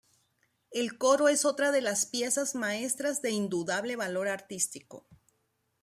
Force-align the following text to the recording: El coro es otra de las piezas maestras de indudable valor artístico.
El 0.71 0.97
coro 0.97 1.27
es 1.29 1.45
otra 1.45 1.71
de 1.71 1.79
las 1.79 2.07
piezas 2.07 2.55
maestras 2.55 3.21
de 3.21 3.29
indudable 3.29 3.95
valor 3.95 4.29
artístico. 4.29 5.05